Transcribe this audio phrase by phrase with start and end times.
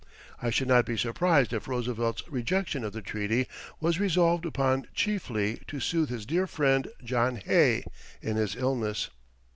[0.41, 3.45] I should not be surprised if Roosevelt's rejection of the treaty
[3.79, 7.85] was resolved upon chiefly to soothe his dear friend John Hay
[8.19, 9.11] in his illness.